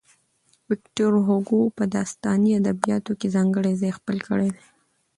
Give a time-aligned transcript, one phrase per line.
[0.69, 4.65] ويکټور هوګو په داستاني ادبياتو کې ځانګړی ځای خپل کړی دی.